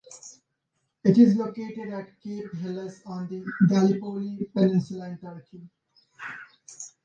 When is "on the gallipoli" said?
3.05-4.49